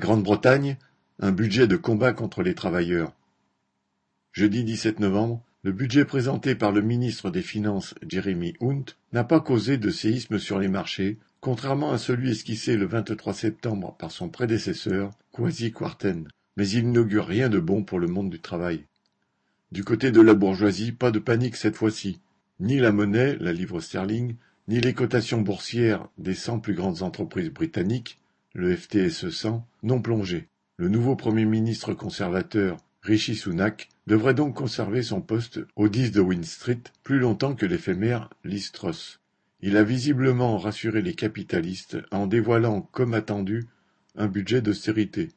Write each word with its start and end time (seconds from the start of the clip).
Grande-Bretagne, 0.00 0.78
un 1.18 1.30
budget 1.30 1.66
de 1.66 1.76
combat 1.76 2.14
contre 2.14 2.42
les 2.42 2.54
travailleurs. 2.54 3.12
Jeudi 4.32 4.64
17 4.64 4.98
novembre, 4.98 5.44
le 5.62 5.72
budget 5.72 6.06
présenté 6.06 6.54
par 6.54 6.72
le 6.72 6.80
ministre 6.80 7.28
des 7.30 7.42
Finances 7.42 7.94
Jeremy 8.08 8.54
Hunt 8.62 8.86
n'a 9.12 9.24
pas 9.24 9.40
causé 9.40 9.76
de 9.76 9.90
séisme 9.90 10.38
sur 10.38 10.58
les 10.58 10.68
marchés, 10.68 11.18
contrairement 11.40 11.92
à 11.92 11.98
celui 11.98 12.30
esquissé 12.30 12.78
le 12.78 12.86
23 12.86 13.34
septembre 13.34 13.94
par 13.98 14.10
son 14.10 14.30
prédécesseur, 14.30 15.10
Kwasi 15.32 15.70
Kwarteng, 15.70 16.24
mais 16.56 16.66
il 16.66 16.90
n'augure 16.90 17.26
rien 17.26 17.50
de 17.50 17.58
bon 17.58 17.84
pour 17.84 17.98
le 17.98 18.08
monde 18.08 18.30
du 18.30 18.40
travail. 18.40 18.86
Du 19.70 19.84
côté 19.84 20.10
de 20.10 20.22
la 20.22 20.32
bourgeoisie, 20.32 20.92
pas 20.92 21.10
de 21.10 21.18
panique 21.18 21.56
cette 21.56 21.76
fois-ci. 21.76 22.20
Ni 22.58 22.78
la 22.78 22.90
monnaie, 22.90 23.36
la 23.38 23.52
livre 23.52 23.80
sterling, 23.80 24.36
ni 24.66 24.80
les 24.80 24.94
cotations 24.94 25.42
boursières 25.42 26.08
des 26.16 26.34
cent 26.34 26.58
plus 26.58 26.74
grandes 26.74 27.02
entreprises 27.02 27.50
britanniques, 27.50 28.19
le 28.54 28.74
FTSE 28.74 29.30
100, 29.30 29.66
n'ont 29.82 30.02
plongé. 30.02 30.48
Le 30.76 30.88
nouveau 30.88 31.14
Premier 31.14 31.44
ministre 31.44 31.94
conservateur, 31.94 32.78
Rishi 33.02 33.36
Sunak, 33.36 33.88
devrait 34.06 34.34
donc 34.34 34.56
conserver 34.56 35.02
son 35.02 35.20
poste 35.20 35.60
au 35.76 35.88
10 35.88 36.10
de 36.10 36.20
Win 36.20 36.42
Street 36.42 36.82
plus 37.04 37.18
longtemps 37.18 37.54
que 37.54 37.66
l'éphémère 37.66 38.28
Liz 38.44 38.72
Truss. 38.72 39.20
Il 39.60 39.76
a 39.76 39.84
visiblement 39.84 40.58
rassuré 40.58 41.00
les 41.00 41.14
capitalistes 41.14 41.98
en 42.10 42.26
dévoilant, 42.26 42.88
comme 42.92 43.14
attendu, 43.14 43.66
un 44.16 44.26
budget 44.26 44.62
d'austérité. 44.62 45.28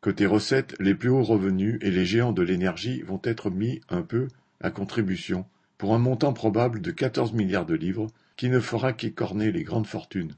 Côté 0.00 0.26
recettes, 0.26 0.76
les 0.78 0.94
plus 0.94 1.08
hauts 1.08 1.22
revenus 1.22 1.78
et 1.80 1.90
les 1.90 2.04
géants 2.04 2.32
de 2.32 2.42
l'énergie 2.42 3.02
vont 3.02 3.20
être 3.24 3.50
mis 3.50 3.80
un 3.88 4.02
peu 4.02 4.28
à 4.60 4.70
contribution, 4.70 5.46
pour 5.78 5.94
un 5.94 5.98
montant 5.98 6.32
probable 6.32 6.80
de 6.80 6.90
14 6.90 7.32
milliards 7.32 7.66
de 7.66 7.74
livres, 7.74 8.06
qui 8.36 8.50
ne 8.50 8.60
fera 8.60 8.92
qu'écorner 8.92 9.50
les 9.50 9.64
grandes 9.64 9.86
fortunes. 9.86 10.34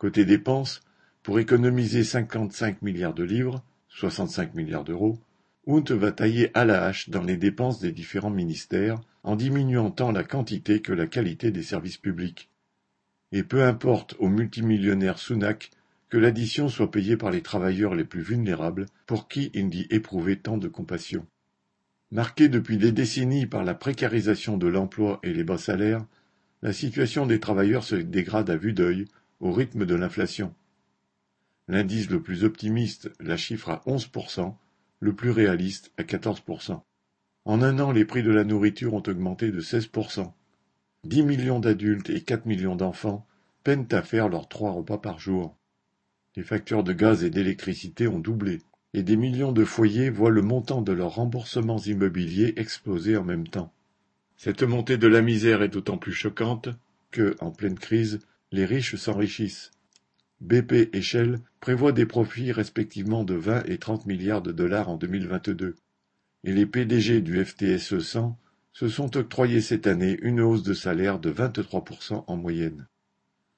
Côté 0.00 0.24
dépenses, 0.24 0.80
pour 1.22 1.40
économiser 1.40 2.04
55 2.04 2.80
milliards 2.80 3.12
de 3.12 3.22
livres, 3.22 3.62
65 3.90 4.54
milliards 4.54 4.82
d'euros, 4.82 5.20
Hunt 5.66 5.84
va 5.90 6.10
tailler 6.10 6.50
à 6.54 6.64
la 6.64 6.86
hache 6.86 7.10
dans 7.10 7.22
les 7.22 7.36
dépenses 7.36 7.80
des 7.80 7.92
différents 7.92 8.30
ministères, 8.30 8.98
en 9.24 9.36
diminuant 9.36 9.90
tant 9.90 10.10
la 10.10 10.24
quantité 10.24 10.80
que 10.80 10.94
la 10.94 11.06
qualité 11.06 11.50
des 11.50 11.62
services 11.62 11.98
publics. 11.98 12.48
Et 13.30 13.42
peu 13.42 13.62
importe 13.62 14.16
au 14.18 14.30
multimillionnaire 14.30 15.18
Sunak 15.18 15.70
que 16.08 16.16
l'addition 16.16 16.70
soit 16.70 16.90
payée 16.90 17.18
par 17.18 17.30
les 17.30 17.42
travailleurs 17.42 17.94
les 17.94 18.04
plus 18.04 18.22
vulnérables, 18.22 18.86
pour 19.06 19.28
qui 19.28 19.50
il 19.52 19.68
dit 19.68 19.86
éprouver 19.90 20.38
tant 20.38 20.56
de 20.56 20.68
compassion. 20.68 21.26
Marquée 22.10 22.48
depuis 22.48 22.78
des 22.78 22.92
décennies 22.92 23.44
par 23.44 23.64
la 23.64 23.74
précarisation 23.74 24.56
de 24.56 24.66
l'emploi 24.66 25.20
et 25.22 25.34
les 25.34 25.44
bas 25.44 25.58
salaires, 25.58 26.06
la 26.62 26.72
situation 26.72 27.26
des 27.26 27.38
travailleurs 27.38 27.84
se 27.84 27.96
dégrade 27.96 28.48
à 28.48 28.56
vue 28.56 28.72
d'œil 28.72 29.04
au 29.40 29.52
rythme 29.52 29.86
de 29.86 29.94
l'inflation. 29.94 30.54
L'indice 31.68 32.10
le 32.10 32.22
plus 32.22 32.44
optimiste 32.44 33.10
la 33.20 33.36
chiffre 33.36 33.70
à 33.70 33.82
11%, 33.86 34.54
le 35.00 35.14
plus 35.14 35.30
réaliste 35.30 35.92
à 35.96 36.02
14%. 36.02 36.82
En 37.46 37.62
un 37.62 37.78
an, 37.78 37.90
les 37.90 38.04
prix 38.04 38.22
de 38.22 38.30
la 38.30 38.44
nourriture 38.44 38.94
ont 38.94 39.02
augmenté 39.06 39.50
de 39.50 39.60
16%. 39.60 40.32
10 41.04 41.22
millions 41.22 41.60
d'adultes 41.60 42.10
et 42.10 42.20
4 42.20 42.44
millions 42.44 42.76
d'enfants 42.76 43.26
peinent 43.64 43.88
à 43.92 44.02
faire 44.02 44.28
leurs 44.28 44.48
trois 44.48 44.72
repas 44.72 44.98
par 44.98 45.18
jour. 45.18 45.56
Les 46.36 46.42
factures 46.42 46.84
de 46.84 46.92
gaz 46.92 47.24
et 47.24 47.30
d'électricité 47.30 48.06
ont 48.06 48.18
doublé, 48.18 48.60
et 48.92 49.02
des 49.02 49.16
millions 49.16 49.52
de 49.52 49.64
foyers 49.64 50.10
voient 50.10 50.30
le 50.30 50.42
montant 50.42 50.82
de 50.82 50.92
leurs 50.92 51.14
remboursements 51.14 51.78
immobiliers 51.78 52.54
exploser 52.56 53.16
en 53.16 53.24
même 53.24 53.48
temps. 53.48 53.72
Cette 54.36 54.62
montée 54.62 54.96
de 54.96 55.06
la 55.06 55.22
misère 55.22 55.62
est 55.62 55.68
d'autant 55.68 55.98
plus 55.98 56.12
choquante 56.12 56.68
que, 57.10 57.36
en 57.40 57.50
pleine 57.50 57.78
crise, 57.78 58.20
les 58.52 58.64
riches 58.64 58.96
s'enrichissent. 58.96 59.70
BP 60.40 60.88
et 60.92 61.02
Shell 61.02 61.38
prévoient 61.60 61.92
des 61.92 62.06
profits 62.06 62.50
respectivement 62.50 63.24
de 63.24 63.34
20 63.34 63.64
et 63.66 63.78
30 63.78 64.06
milliards 64.06 64.42
de 64.42 64.52
dollars 64.52 64.88
en 64.88 64.96
2022, 64.96 65.76
et 66.44 66.52
les 66.52 66.66
PDG 66.66 67.20
du 67.20 67.44
FTSE 67.44 67.98
100 67.98 68.38
se 68.72 68.88
sont 68.88 69.16
octroyés 69.16 69.60
cette 69.60 69.86
année 69.86 70.18
une 70.22 70.40
hausse 70.40 70.62
de 70.62 70.74
salaire 70.74 71.18
de 71.18 71.30
23% 71.30 72.24
en 72.26 72.36
moyenne. 72.36 72.86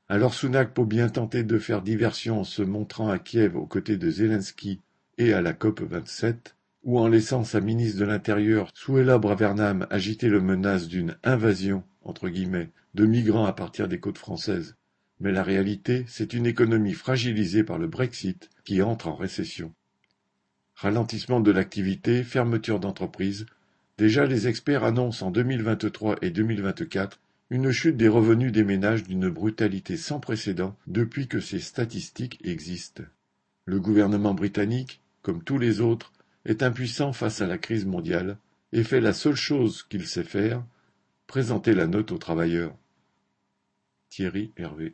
Alors 0.09 0.35
Sunak 0.35 0.75
peut 0.75 0.85
bien 0.85 1.09
tenter 1.09 1.45
de 1.45 1.59
faire 1.59 1.81
diversion 1.81 2.41
en 2.41 2.45
se 2.45 2.63
montrant 2.63 3.09
à 3.09 3.19
Kiev 3.19 3.57
aux 3.57 3.67
côtés 3.67 3.97
de 3.97 4.11
Zelensky 4.11 4.81
et 5.19 5.33
à 5.33 5.41
la 5.41 5.53
COP 5.53 5.81
27, 5.81 6.57
ou 6.83 6.99
en 6.99 7.09
laissant 7.09 7.45
sa 7.45 7.61
ministre 7.61 8.01
de 8.01 8.05
l'Intérieur, 8.05 8.71
Suella 8.75 9.19
Bravernam, 9.19 9.87
agiter 9.91 10.29
le 10.29 10.41
menace 10.41 10.89
d'une 10.89 11.17
invasion, 11.23 11.85
entre 12.03 12.29
guillemets, 12.29 12.71
de 12.95 13.07
migrants 13.07 13.47
à 13.47 13.53
partir 13.53 13.89
des 13.89 14.01
côtes 14.01 14.19
françaises. 14.19 14.75
Mais 15.23 15.31
la 15.31 15.45
réalité, 15.45 16.05
c'est 16.09 16.33
une 16.33 16.47
économie 16.47 16.95
fragilisée 16.95 17.63
par 17.63 17.79
le 17.79 17.87
Brexit 17.87 18.51
qui 18.65 18.83
entre 18.83 19.07
en 19.07 19.15
récession. 19.15 19.73
Ralentissement 20.75 21.39
de 21.39 21.53
l'activité, 21.53 22.25
fermeture 22.25 22.81
d'entreprises. 22.81 23.47
Déjà, 23.99 24.27
les 24.27 24.49
experts 24.49 24.83
annoncent 24.83 25.25
en 25.25 25.31
2023 25.31 26.17
et 26.23 26.31
2024 26.31 27.21
une 27.51 27.71
chute 27.71 27.97
des 27.97 28.09
revenus 28.09 28.51
des 28.51 28.65
ménages 28.65 29.05
d'une 29.05 29.29
brutalité 29.29 29.97
sans 29.97 30.19
précédent 30.19 30.77
depuis 30.89 31.29
que 31.29 31.39
ces 31.39 31.61
statistiques 31.61 32.41
existent. 32.43 33.05
Le 33.65 33.79
gouvernement 33.79 34.35
britannique, 34.35 35.03
comme 35.23 35.45
tous 35.45 35.59
les 35.59 35.81
autres, 35.81 36.13
est 36.47 36.65
impuissant 36.65 37.13
face 37.13 37.41
à 37.41 37.47
la 37.47 37.59
crise 37.59 37.87
mondiale 37.87 38.39
et 38.73 38.83
fait 38.83 39.01
la 39.01 39.13
seule 39.13 39.37
chose 39.37 39.85
qu'il 39.85 40.09
sait 40.09 40.25
faire, 40.25 40.65
présenter 41.29 41.75
la 41.75 41.87
note 41.87 42.11
aux 42.11 42.19
travailleurs. 42.19 42.75
Thierry 44.09 44.51
Hervé 44.57 44.91